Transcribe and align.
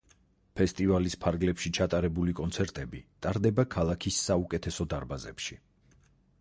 ფესტივალის 0.61 1.15
ფარგლებში 1.25 1.71
ჩატარებული 1.79 2.33
კონცერტები 2.41 3.03
ტარდება 3.27 3.67
ქალაქის 3.79 4.21
საუკეთესო 4.31 4.91
დარბაზებში. 4.95 5.63